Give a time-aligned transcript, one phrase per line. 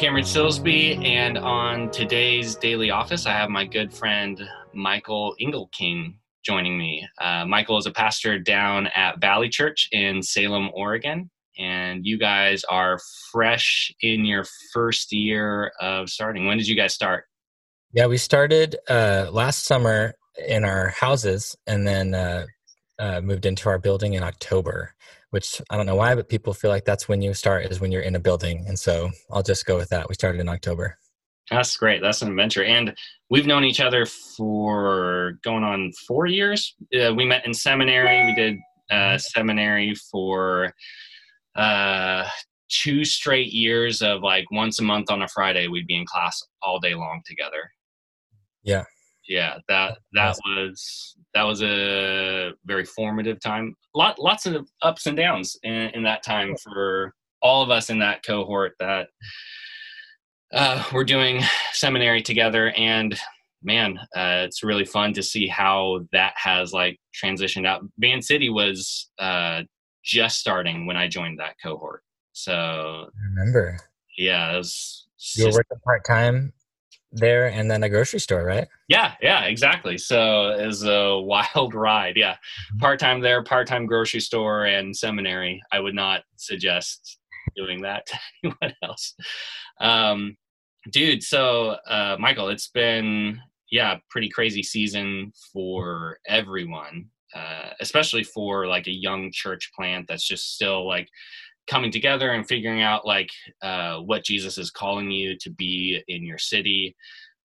[0.00, 4.40] Cameron Silsby, and on today's Daily Office, I have my good friend
[4.72, 7.06] Michael Engelking joining me.
[7.20, 12.64] Uh, Michael is a pastor down at Valley Church in Salem, Oregon, and you guys
[12.64, 12.98] are
[13.30, 16.46] fresh in your first year of starting.
[16.46, 17.24] When did you guys start?
[17.92, 20.14] Yeah, we started uh, last summer
[20.48, 22.46] in our houses, and then uh,
[22.98, 24.94] uh moved into our building in October
[25.30, 27.92] which I don't know why, but people feel like that's when you start is when
[27.92, 28.64] you're in a building.
[28.66, 30.08] And so I'll just go with that.
[30.08, 30.96] We started in October.
[31.50, 32.00] That's great.
[32.00, 32.64] That's an adventure.
[32.64, 32.94] And
[33.28, 36.76] we've known each other for going on four years.
[36.94, 38.24] Uh, we met in seminary.
[38.24, 38.56] We did
[38.90, 40.72] uh, seminary for
[41.56, 42.28] uh,
[42.68, 46.40] two straight years of like once a month on a Friday, we'd be in class
[46.62, 47.70] all day long together.
[48.62, 48.84] Yeah
[49.30, 53.74] yeah that that was that was a very formative time.
[53.94, 58.00] Lot lots of ups and downs in, in that time for all of us in
[58.00, 59.08] that cohort that
[60.52, 62.72] uh, we're doing seminary together.
[62.72, 63.18] And
[63.62, 67.82] man uh, it's really fun to see how that has like transitioned out.
[67.98, 69.62] Van city was uh,
[70.02, 72.02] just starting when i joined that cohort.
[72.32, 73.78] So I remember.
[74.18, 75.06] Yeah it was
[75.36, 76.52] you were working part-time
[77.12, 78.68] there and then a grocery store, right?
[78.88, 79.98] Yeah, yeah, exactly.
[79.98, 82.16] So it was a wild ride.
[82.16, 82.32] Yeah.
[82.32, 82.78] Mm-hmm.
[82.78, 85.62] Part time there, part time grocery store, and seminary.
[85.72, 87.18] I would not suggest
[87.56, 89.14] doing that to anyone else.
[89.80, 90.36] Um,
[90.90, 93.38] dude, so uh, Michael, it's been,
[93.70, 100.26] yeah, pretty crazy season for everyone, uh, especially for like a young church plant that's
[100.26, 101.08] just still like
[101.66, 103.30] coming together and figuring out like
[103.62, 106.96] uh, what Jesus is calling you to be in your city.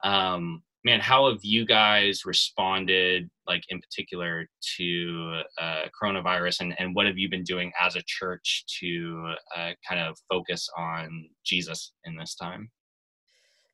[0.04, 6.96] Um, man, how have you guys responded, like in particular, to uh, coronavirus, and and
[6.96, 11.92] what have you been doing as a church to uh, kind of focus on Jesus
[12.06, 12.70] in this time?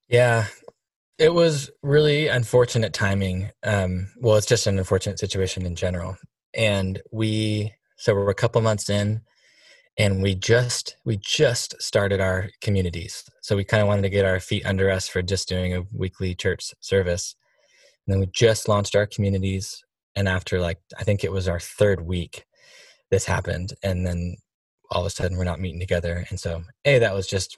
[0.08, 0.48] Yeah,
[1.20, 3.52] it was really unfortunate timing.
[3.64, 6.18] Um, well, it's just an unfortunate situation in general,
[6.54, 9.22] and we so we're a couple months in
[9.98, 13.24] and we just we just started our communities.
[13.42, 15.84] So we kind of wanted to get our feet under us for just doing a
[15.94, 17.36] weekly church service.
[18.08, 19.84] And then we just launched our communities
[20.16, 22.46] and after like i think it was our third week
[23.10, 24.36] this happened and then
[24.90, 26.26] all of a sudden we're not meeting together.
[26.30, 27.58] And so hey that was just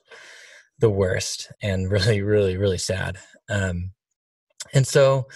[0.80, 3.18] the worst and really really really sad.
[3.50, 3.92] Um
[4.74, 5.28] and so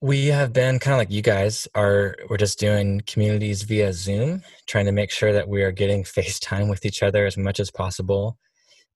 [0.00, 4.42] we have been kind of like you guys are we're just doing communities via zoom
[4.66, 7.70] trying to make sure that we are getting facetime with each other as much as
[7.70, 8.38] possible.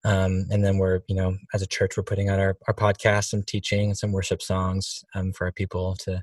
[0.05, 3.33] Um, and then we're you know as a church we're putting out our, our podcast
[3.33, 6.23] and teaching some worship songs um, for our people to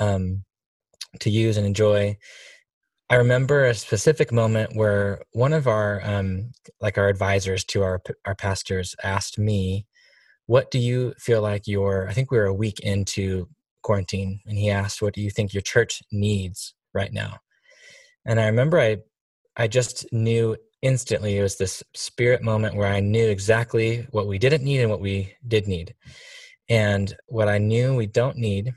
[0.00, 0.44] um,
[1.20, 2.16] to use and enjoy.
[3.08, 6.50] I remember a specific moment where one of our um,
[6.80, 9.86] like our advisors to our our pastors asked me
[10.46, 13.48] what do you feel like your i think we were a week into
[13.86, 17.38] quarantine and he asked what do you think your church needs right now?
[18.26, 18.96] And i remember i
[19.56, 24.38] i just knew instantly it was this spirit moment where i knew exactly what we
[24.38, 25.94] didn't need and what we did need.
[26.68, 28.72] And what i knew we don't need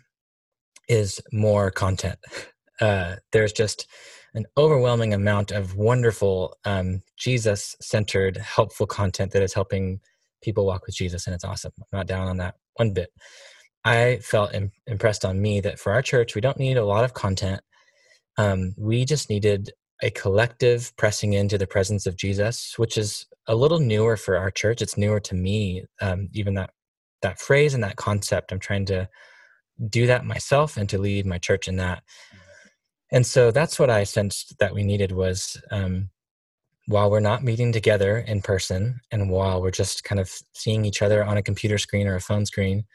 [0.88, 2.20] is more content.
[2.82, 3.88] Uh, there's just
[4.36, 10.00] an overwhelming amount of wonderful um, jesus centered helpful content that is helping
[10.42, 11.74] people walk with jesus and it's awesome.
[11.78, 13.10] I'm not down on that one bit
[13.86, 17.04] I felt Im- impressed on me that for our church, we don't need a lot
[17.04, 17.62] of content.
[18.38, 23.56] Um, we just needed a collective pressing into the presence of Jesus, which is a
[23.56, 24.82] little newer for our church.
[24.82, 26.72] It's newer to me, um, even that
[27.22, 28.52] that phrase and that concept.
[28.52, 29.10] I'm trying to
[29.90, 32.04] do that myself and to lead my church in that.
[33.12, 36.10] And so that's what I sensed that we needed was um,
[36.88, 41.02] while we're not meeting together in person and while we're just kind of seeing each
[41.02, 42.86] other on a computer screen or a phone screen,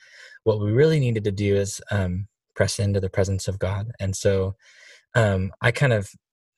[0.45, 3.91] what we really needed to do is um, press into the presence of God.
[3.99, 4.55] And so
[5.15, 6.11] um, I kind of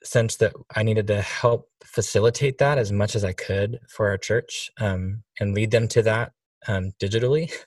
[0.04, 4.18] sensed that I needed to help facilitate that as much as I could for our
[4.18, 6.32] church um, and lead them to that
[6.68, 7.52] um, digitally.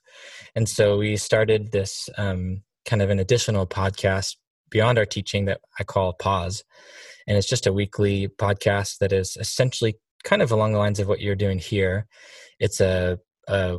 [0.55, 4.35] And so we started this um, kind of an additional podcast
[4.69, 6.63] beyond our teaching that I call Pause.
[7.27, 11.07] And it's just a weekly podcast that is essentially kind of along the lines of
[11.07, 12.07] what you're doing here.
[12.59, 13.77] It's a, a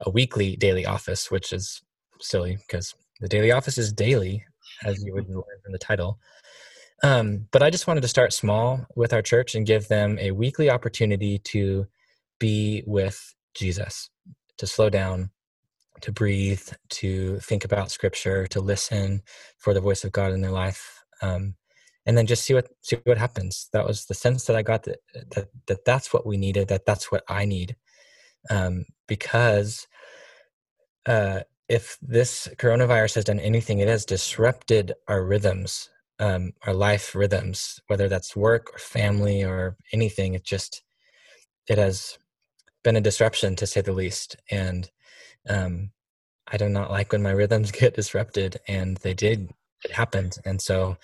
[0.00, 1.82] a weekly daily office, which is
[2.20, 4.44] silly because the daily office is daily,
[4.84, 6.18] as you would learn from the title.
[7.02, 10.32] Um, but I just wanted to start small with our church and give them a
[10.32, 11.86] weekly opportunity to
[12.40, 14.10] be with Jesus,
[14.58, 15.30] to slow down,
[16.00, 19.22] to breathe, to think about Scripture, to listen
[19.58, 21.54] for the voice of God in their life, um,
[22.06, 23.68] and then just see what see what happens.
[23.72, 24.98] That was the sense that I got that,
[25.34, 26.68] that that that's what we needed.
[26.68, 27.76] That that's what I need
[28.50, 29.88] um, because
[31.06, 37.14] uh, if this coronavirus has done anything, it has disrupted our rhythms, um, our life
[37.14, 40.34] rhythms, whether that's work or family or anything.
[40.34, 40.82] It just
[41.68, 42.18] it has
[42.84, 44.90] been a disruption to say the least, and
[45.48, 45.90] um,
[46.46, 49.50] I do not like when my rhythms get disrupted, and they did.
[49.84, 50.96] It happened, and so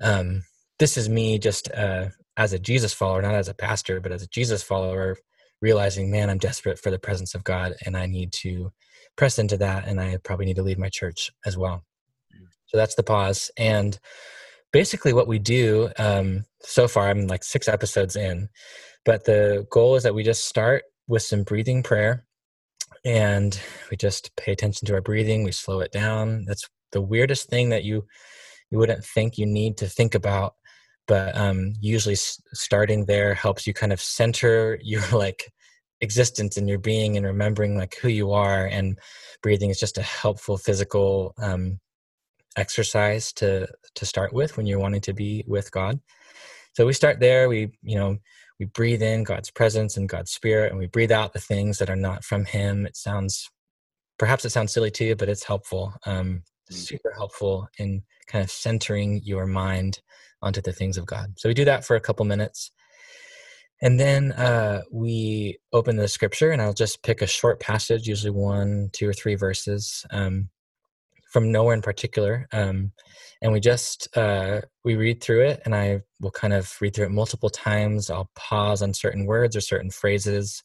[0.00, 0.44] um,
[0.78, 4.22] this is me just uh, as a Jesus follower, not as a pastor, but as
[4.22, 5.16] a Jesus follower,
[5.66, 8.70] realizing, man, I'm desperate for the presence of God, and I need to
[9.16, 11.84] press into that, and I probably need to leave my church as well.
[12.66, 13.98] So that's the pause, and
[14.72, 17.08] basically what we do um, so far.
[17.08, 18.48] I'm like six episodes in,
[19.04, 22.24] but the goal is that we just start with some breathing prayer,
[23.04, 23.58] and
[23.90, 25.42] we just pay attention to our breathing.
[25.42, 26.44] We slow it down.
[26.46, 28.06] That's the weirdest thing that you
[28.70, 30.54] you wouldn't think you need to think about
[31.06, 35.52] but um, usually starting there helps you kind of center your like
[36.00, 38.98] existence and your being and remembering like who you are and
[39.42, 41.78] breathing is just a helpful physical um,
[42.56, 45.98] exercise to to start with when you're wanting to be with god
[46.74, 48.16] so we start there we you know
[48.58, 51.90] we breathe in god's presence and god's spirit and we breathe out the things that
[51.90, 53.50] are not from him it sounds
[54.18, 56.74] perhaps it sounds silly to you but it's helpful um, mm.
[56.74, 60.00] super helpful in kind of centering your mind
[60.42, 61.34] onto the things of God.
[61.36, 62.70] So we do that for a couple minutes.
[63.82, 68.30] And then uh, we open the scripture, and I'll just pick a short passage, usually
[68.30, 70.48] one, two, or three verses um,
[71.30, 72.46] from nowhere in particular.
[72.52, 72.92] Um,
[73.42, 77.06] and we just uh, we read through it, and I will kind of read through
[77.06, 78.08] it multiple times.
[78.08, 80.62] I'll pause on certain words or certain phrases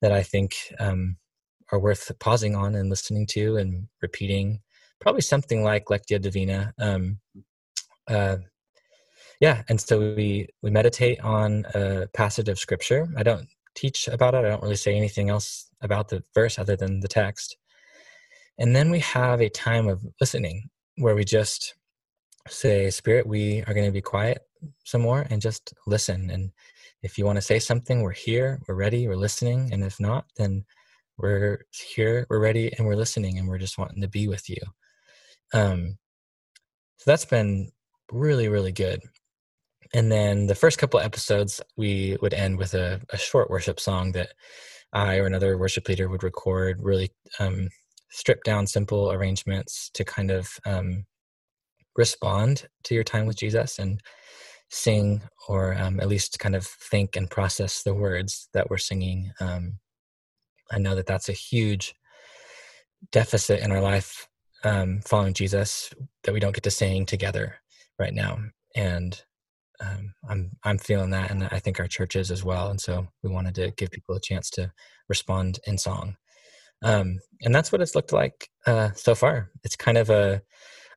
[0.00, 1.16] that I think um,
[1.70, 4.60] are worth pausing on and listening to and repeating.
[5.00, 6.72] Probably something like Lectio Divina.
[6.78, 7.20] Um,
[8.08, 8.36] uh,
[9.40, 13.08] yeah and so we we meditate on a passage of scripture.
[13.16, 14.38] I don't teach about it.
[14.38, 17.56] I don't really say anything else about the verse other than the text.
[18.58, 21.74] And then we have a time of listening where we just
[22.48, 24.38] say spirit we are going to be quiet
[24.84, 26.30] some more and just listen.
[26.30, 26.50] And
[27.02, 29.70] if you want to say something we're here we're ready we're listening.
[29.72, 30.64] And if not then
[31.18, 34.62] we're here we're ready and we're listening and we're just wanting to be with you.
[35.54, 35.98] Um
[36.96, 37.70] so that's been
[38.10, 39.00] really really good
[39.94, 44.12] and then the first couple episodes we would end with a, a, short worship song
[44.12, 44.32] that
[44.92, 47.68] i or another worship leader would record really um,
[48.10, 51.04] strip down simple arrangements to kind of um,
[51.96, 54.00] respond to your time with jesus and
[54.70, 59.30] sing or um, at least kind of think and process the words that we're singing.
[59.40, 59.78] Um,
[60.70, 61.94] i know that that's a huge
[63.12, 64.28] deficit in our life
[64.64, 65.90] um, following jesus
[66.24, 67.54] that we don't get to sing together
[67.98, 68.38] right now.
[68.74, 69.20] And
[69.80, 72.70] um, I'm I'm feeling that, and I think our church is as well.
[72.70, 74.72] And so we wanted to give people a chance to
[75.08, 76.16] respond in song,
[76.82, 79.50] um, and that's what it's looked like uh, so far.
[79.64, 80.42] It's kind of a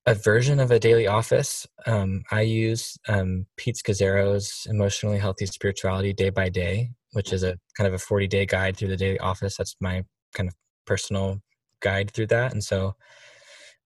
[0.07, 1.67] a version of a daily office.
[1.85, 7.57] Um, I use um, Pete Scazzero's Emotionally Healthy Spirituality Day by Day, which is a
[7.77, 9.57] kind of a 40 day guide through the daily office.
[9.57, 10.55] That's my kind of
[10.87, 11.41] personal
[11.81, 12.95] guide through that, and so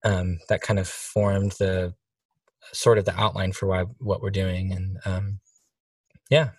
[0.04, 1.94] um, that kind of formed the
[2.72, 5.40] sort of the outline for why what we're doing and um
[6.30, 6.50] yeah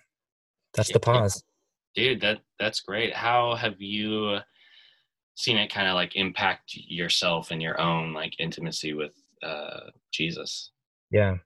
[0.74, 1.42] that's the pause.
[1.94, 3.14] Dude that that's great.
[3.14, 4.38] How have you
[5.34, 9.12] seen it kind of like impact yourself and your own like intimacy with
[9.42, 10.70] uh jesus?
[11.10, 11.36] Yeah.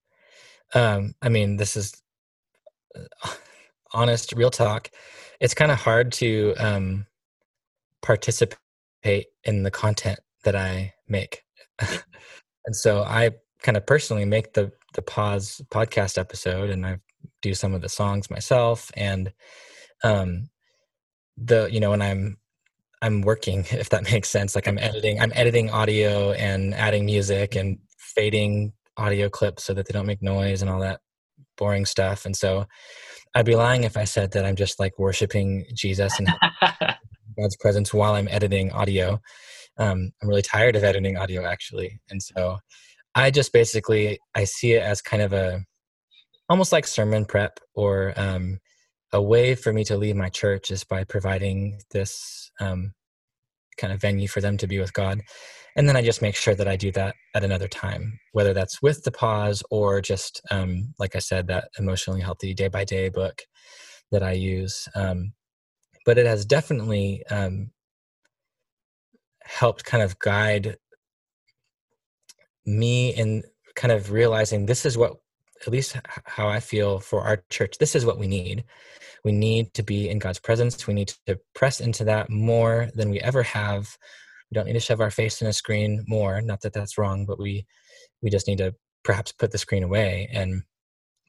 [0.75, 1.95] Um i mean this is
[2.95, 3.31] uh,
[3.95, 4.91] honest real talk.
[5.41, 7.07] It's kind of hard to um
[8.03, 11.43] participate in the content that i make.
[12.65, 13.31] And so i
[13.63, 16.99] kind of personally make the the pause podcast episode and I
[17.41, 19.33] do some of the songs myself and
[20.05, 20.49] um
[21.37, 22.37] the you know when I'm
[23.01, 27.55] I'm working if that makes sense like I'm editing I'm editing audio and adding music
[27.55, 31.01] and fading audio clips so that they don't make noise and all that
[31.57, 32.67] boring stuff and so
[33.35, 36.29] I'd be lying if I said that I'm just like worshiping Jesus and
[37.39, 39.21] God's presence while I'm editing audio.
[39.79, 42.59] Um, I'm really tired of editing audio actually, and so
[43.15, 45.61] I just basically I see it as kind of a
[46.49, 48.59] almost like sermon prep or um,
[49.13, 52.93] a way for me to leave my church is by providing this um,
[53.77, 55.21] kind of venue for them to be with God.
[55.77, 58.83] And then I just make sure that I do that at another time, whether that's
[58.83, 63.09] with the pause or just, um, like I said, that emotionally healthy day by day
[63.09, 63.43] book
[64.11, 64.89] that I use.
[64.95, 65.33] Um,
[66.05, 67.71] but it has definitely um,
[69.45, 70.77] helped kind of guide
[72.67, 73.43] me in
[73.75, 75.17] kind of realizing this is what
[75.67, 78.65] at least how I feel for our church, this is what we need.
[79.25, 80.87] We need to be in God's presence.
[80.87, 83.97] We need to press into that more than we ever have.
[84.51, 86.41] We don't need to shove our face in a screen more.
[86.41, 87.65] Not that that's wrong, but we
[88.21, 90.63] we just need to perhaps put the screen away and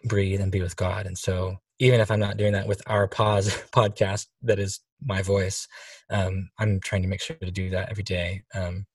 [0.06, 1.06] breathe and be with God.
[1.06, 5.22] And so, even if I'm not doing that with our pause podcast, that is my
[5.22, 5.68] voice,
[6.10, 8.44] um, I'm trying to make sure to do that every day.
[8.54, 8.86] Um,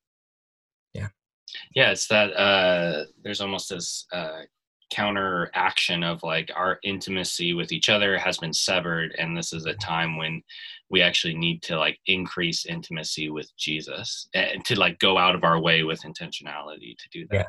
[1.75, 1.91] yeah.
[1.91, 4.43] It's that uh, there's almost this uh,
[4.91, 9.67] counter action of like our intimacy with each other has been severed and this is
[9.67, 10.43] a time when
[10.91, 15.45] we actually need to like increase intimacy with jesus and to like go out of
[15.45, 17.47] our way with intentionality to do that.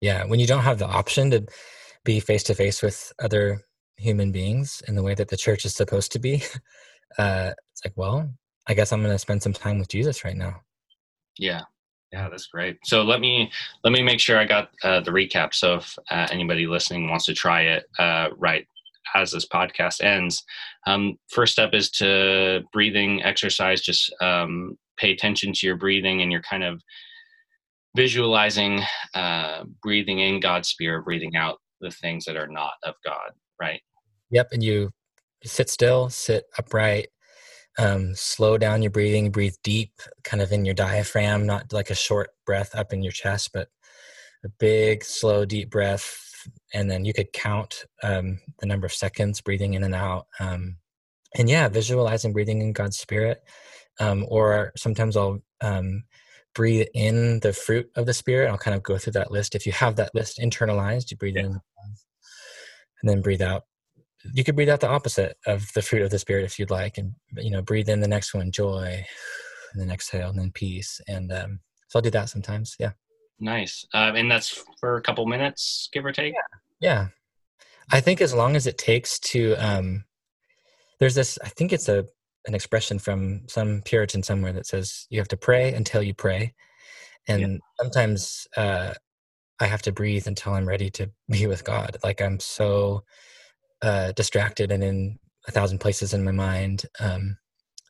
[0.00, 0.20] Yeah.
[0.20, 1.44] Yeah when you don't have the option to
[2.04, 3.60] be face to face with other
[3.96, 6.42] human beings in the way that the church is supposed to be
[7.18, 8.30] uh it's like well
[8.68, 10.60] i guess i'm going to spend some time with jesus right now.
[11.36, 11.62] Yeah
[12.12, 12.78] yeah, that's great.
[12.84, 13.50] So let me
[13.84, 15.54] let me make sure I got uh, the recap.
[15.54, 18.66] So if uh, anybody listening wants to try it uh, right
[19.14, 20.44] as this podcast ends,
[20.86, 23.82] um, first step is to breathing exercise.
[23.82, 26.80] Just um, pay attention to your breathing, and you're kind of
[27.94, 28.80] visualizing
[29.14, 33.32] uh, breathing in God's spirit, breathing out the things that are not of God.
[33.60, 33.82] Right.
[34.30, 34.90] Yep, and you
[35.44, 37.08] sit still, sit upright,
[37.78, 39.92] um, slow down your breathing breathe deep
[40.24, 43.68] kind of in your diaphragm not like a short breath up in your chest but
[44.44, 46.24] a big slow deep breath.
[46.72, 50.76] And then you could count um, the number of seconds breathing in and out um,
[51.36, 53.42] and yeah visualizing breathing in god's spirit
[54.00, 56.04] um, or sometimes i'll um,
[56.54, 58.48] breathe in the fruit of the spirit.
[58.48, 59.54] I'll kind of go through that list.
[59.54, 61.44] If you have that list internalized you breathe yeah.
[61.44, 61.60] in
[63.00, 63.64] and then breathe out
[64.32, 66.98] you could breathe out the opposite of the fruit of the spirit if you'd like
[66.98, 69.04] and you know breathe in the next one joy
[69.72, 71.00] and then exhale and then peace.
[71.08, 72.92] And um, so i'll do that sometimes yeah.
[73.40, 73.86] Nice.
[73.94, 76.34] Um, and that's for a couple minutes give or take?
[76.80, 76.88] Yeah.
[76.90, 77.06] yeah.
[77.92, 80.04] I think as long as it takes to um
[80.98, 82.04] there's this i think it's a
[82.46, 86.54] an expression from some puritan somewhere that says you have to pray until you pray.
[87.26, 87.58] And yeah.
[87.80, 88.94] sometimes uh
[89.60, 91.96] i have to breathe until i'm ready to be with god.
[92.02, 93.04] Like i'm so
[93.82, 97.36] uh, distracted and in a thousand places in my mind um,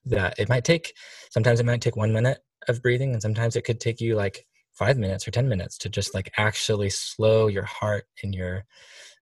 [0.04, 0.94] that it might take
[1.30, 4.46] sometimes it might take one minute of breathing and sometimes it could take you like
[4.72, 8.64] five minutes or ten minutes to just like actually slow your heart and your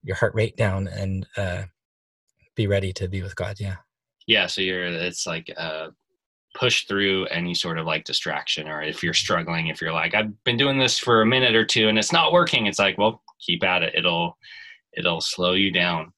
[0.02, 1.62] your heart rate down and uh,
[2.54, 3.76] be ready to be with god yeah.
[4.26, 5.88] Yeah so you're it's like uh
[6.54, 10.42] push through any sort of like distraction or if you're struggling if you're like i've
[10.44, 13.23] been doing this for a minute or two and it's not working it's like well
[13.40, 13.94] keep at it.
[13.94, 14.37] It'll
[14.96, 16.12] it'll slow you down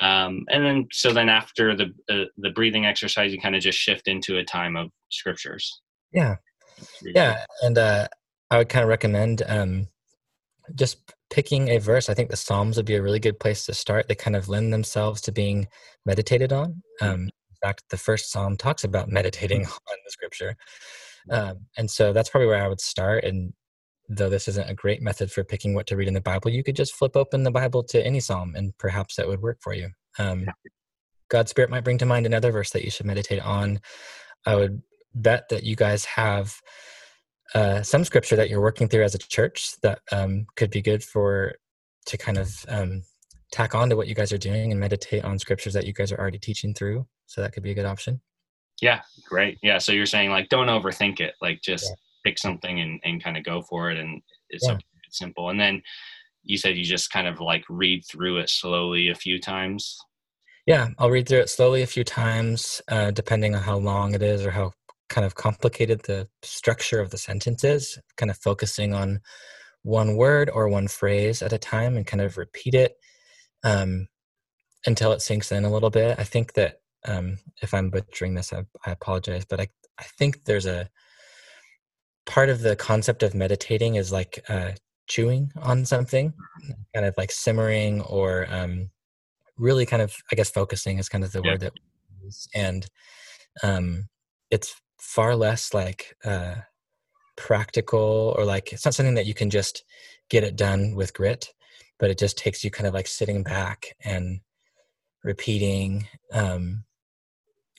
[0.00, 3.78] um, and then so then after the uh, the breathing exercise you kind of just
[3.78, 5.80] shift into a time of scriptures.
[6.12, 6.36] Yeah.
[7.02, 8.06] Yeah and uh,
[8.50, 9.88] i would kind of recommend um,
[10.74, 10.98] just
[11.30, 12.08] picking a verse.
[12.08, 14.08] I think the psalms would be a really good place to start.
[14.08, 15.68] They kind of lend themselves to being
[16.04, 16.82] meditated on.
[17.00, 20.56] Um, in fact the first psalm talks about meditating on the scripture.
[21.30, 23.52] Um, and so that's probably where i would start and
[24.08, 26.62] though this isn't a great method for picking what to read in the Bible, you
[26.62, 29.74] could just flip open the Bible to any psalm and perhaps that would work for
[29.74, 29.90] you.
[30.18, 30.46] Um,
[31.28, 33.80] God's Spirit might bring to mind another verse that you should meditate on.
[34.44, 34.82] I would
[35.14, 36.60] bet that you guys have
[37.54, 41.02] uh, some scripture that you're working through as a church that um, could be good
[41.02, 41.54] for
[42.06, 43.02] to kind of um,
[43.50, 46.12] tack on to what you guys are doing and meditate on scriptures that you guys
[46.12, 47.06] are already teaching through.
[47.26, 48.20] So that could be a good option.
[48.80, 49.58] Yeah, great.
[49.62, 51.34] Yeah, so you're saying like don't overthink it.
[51.40, 51.94] Like just yeah
[52.26, 54.78] pick something and, and kind of go for it and it's yeah.
[55.10, 55.50] simple.
[55.50, 55.82] And then
[56.42, 59.96] you said you just kind of like read through it slowly a few times?
[60.66, 64.22] Yeah i'll read through it slowly a few times uh, depending on how long it
[64.22, 64.72] is or how
[65.08, 69.20] kind of complicated the structure of the sentence is kind of focusing on
[69.82, 72.96] one word or one phrase at a time and kind of repeat it
[73.62, 74.08] um,
[74.84, 76.18] until it sinks in a little bit.
[76.18, 79.68] I think that um, if i'm butchering this I, I apologize but I,
[79.98, 80.90] I think there's a
[82.26, 84.72] part of the concept of meditating is like uh,
[85.06, 86.34] chewing on something,
[86.94, 88.90] kind of like simmering or um,
[89.56, 91.52] really kind of, I guess, focusing is kind of the yeah.
[91.52, 92.48] word that we use.
[92.54, 92.86] And
[93.62, 94.08] um,
[94.50, 96.56] it's far less like uh,
[97.36, 99.84] practical or like it's not something that you can just
[100.28, 101.52] get it done with grit,
[101.98, 104.40] but it just takes you kind of like sitting back and
[105.22, 106.84] repeating um,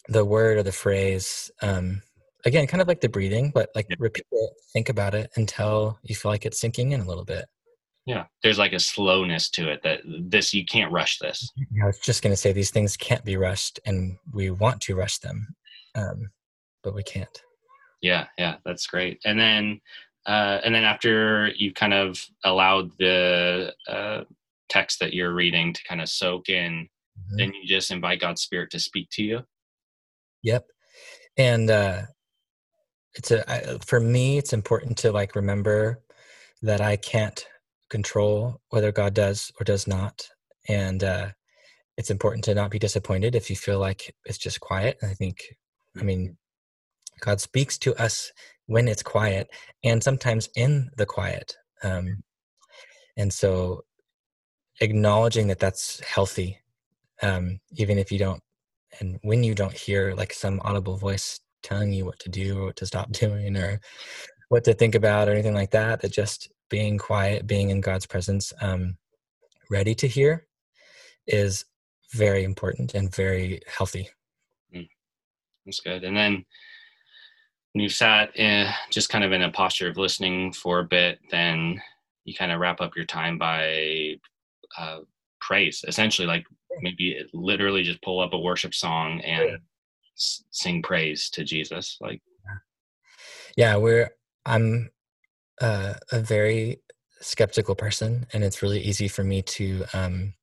[0.08, 2.02] the word or the phrase um,
[2.48, 3.98] again, kind of like the breathing, but like yeah.
[4.00, 7.46] repeat it, think about it until you feel like it's sinking in a little bit.
[8.06, 11.52] Yeah, there's like a slowness to it that this you can't rush this.
[11.84, 14.96] I was just going to say these things can't be rushed, and we want to
[14.96, 15.56] rush them,
[15.94, 16.30] um,
[16.84, 17.42] but we can't.
[18.02, 19.20] Yeah, yeah, that's great.
[19.26, 19.82] And then,
[20.26, 24.22] uh, and then after you kind of allowed the uh,
[24.70, 26.88] text that you're reading to kind of soak in,
[27.20, 27.38] mm-hmm.
[27.38, 29.42] then you just invite God's Spirit to speak to you.
[30.44, 30.66] Yep.
[31.38, 32.04] And uh,
[33.18, 36.00] it's a I, for me, it's important to like remember
[36.62, 37.46] that I can't
[37.90, 40.28] control whether God does or does not,
[40.70, 41.30] and uh,
[41.98, 44.98] it's important to not be disappointed if you feel like it's just quiet.
[45.02, 45.44] I think,
[46.00, 46.34] I mean, mm-hmm.
[47.20, 48.32] God speaks to us
[48.68, 49.50] when it's quiet,
[49.84, 51.56] and sometimes in the quiet.
[51.84, 52.24] Um,
[53.18, 53.82] and so,
[54.80, 56.60] acknowledging that that's healthy,
[57.24, 58.44] um, even if you don't,
[59.00, 62.66] and when you don't hear like some audible voice telling you what to do or
[62.68, 63.80] what to stop doing or
[64.50, 68.06] what to think about or anything like that, that just being quiet, being in God's
[68.06, 68.98] presence, um,
[69.70, 70.46] ready to hear
[71.28, 71.66] is
[72.14, 74.10] very important and very healthy.
[74.74, 74.88] Mm,
[75.66, 76.04] that's good.
[76.04, 76.46] And then
[77.74, 81.20] when you've sat in, just kind of in a posture of listening for a bit,
[81.30, 81.82] then
[82.24, 84.16] you kind of wrap up your time by
[84.78, 85.00] uh,
[85.42, 86.46] praise, essentially, like
[86.82, 89.60] maybe literally just pull up a worship song and
[90.18, 91.98] sing praise to Jesus.
[92.02, 92.22] Like,
[93.56, 94.10] yeah, we're,
[94.46, 94.90] I'm
[95.62, 96.82] uh, a very
[97.22, 100.34] skeptical person, and it's really easy for me to, um,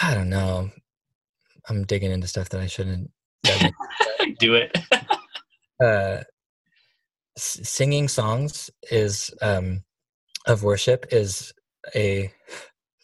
[0.00, 0.70] I don't know,
[1.68, 3.10] I'm digging into stuff that I shouldn't.
[4.38, 4.76] Do it.
[5.84, 6.22] uh,
[7.36, 9.82] singing songs is um,
[10.46, 11.52] of worship is
[11.94, 12.32] a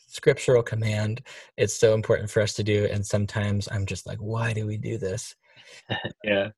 [0.07, 1.23] scriptural command.
[1.57, 4.77] It's so important for us to do, and sometimes I'm just like, why do we
[4.77, 5.35] do this?
[6.25, 6.49] yeah.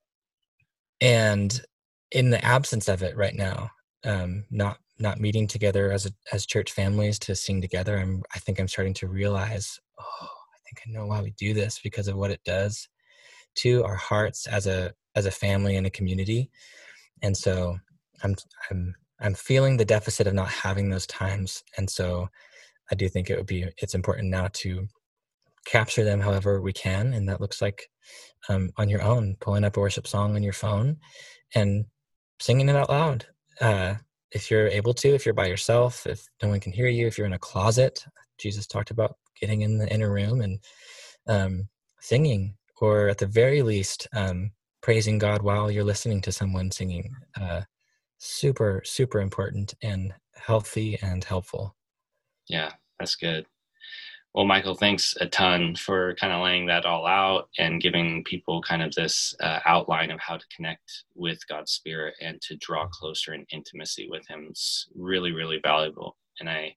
[1.01, 1.61] And
[2.11, 3.71] in the absence of it right now,
[4.05, 8.39] um, not not meeting together as a, as church families to sing together, I'm I
[8.39, 12.09] think I'm starting to realize, oh, I think I know why we do this because
[12.09, 12.89] of what it does
[13.57, 16.51] to our hearts as a as a family and a community.
[17.23, 17.79] And so
[18.23, 18.37] I'm
[18.71, 21.63] I'm I'm feeling the deficit of not having those times.
[21.77, 22.29] And so
[22.91, 24.87] I do think it would be it's important now to
[25.65, 27.89] capture them however we can, and that looks like
[28.49, 30.97] um, on your own, pulling up a worship song on your phone
[31.55, 31.85] and
[32.41, 33.27] singing it out loud.
[33.61, 33.95] Uh,
[34.33, 37.19] if you're able to, if you're by yourself, if no one can hear you, if
[37.19, 38.05] you're in a closet,
[38.39, 40.59] Jesus talked about getting in the inner room and
[41.29, 41.69] um,
[42.01, 44.51] singing, or at the very least, um,
[44.83, 47.15] praising God while you're listening to someone singing.
[47.41, 47.63] Uh,
[48.19, 51.77] super, super important and healthy and helpful.
[52.49, 53.47] Yeah, that's good.
[54.35, 58.63] Well, Michael, thanks a ton for kind of laying that all out and giving people
[58.63, 62.89] kind of this uh, outline of how to connect with God's Spirit and to draw
[62.89, 64.47] closer in intimacy with Him.
[64.49, 66.75] It's really, really valuable, and I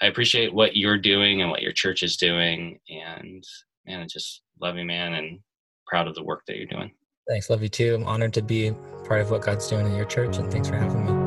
[0.00, 2.78] I appreciate what you're doing and what your church is doing.
[2.88, 3.44] And
[3.84, 5.40] man, I just love you, man, and
[5.84, 6.92] proud of the work that you're doing.
[7.28, 7.50] Thanks.
[7.50, 7.96] Love you too.
[7.96, 8.72] I'm honored to be
[9.04, 11.17] part of what God's doing in your church, and thanks for having me.